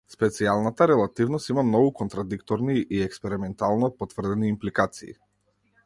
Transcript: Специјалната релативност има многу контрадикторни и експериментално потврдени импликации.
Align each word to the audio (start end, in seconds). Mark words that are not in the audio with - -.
Специјалната 0.11 0.85
релативност 0.91 1.51
има 1.53 1.65
многу 1.67 1.91
контрадикторни 1.99 2.79
и 2.99 3.05
експериментално 3.11 3.93
потврдени 4.01 4.53
импликации. 4.57 5.17